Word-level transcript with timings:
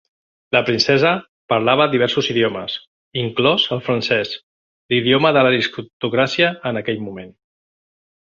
La 0.55 0.59
princesa 0.67 1.09
parlava 1.53 1.85
diversos 1.91 2.29
idiomes, 2.33 2.77
inclòs 3.25 3.67
el 3.77 3.83
francès, 3.89 4.33
l'idioma 4.93 5.33
de 5.37 5.45
l'aristocràcia 5.49 6.51
en 6.71 6.81
aquell 6.81 7.05
moment. 7.11 7.31